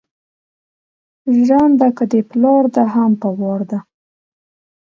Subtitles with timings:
[1.47, 3.79] جرنده که دا پلار ده هم په وار ده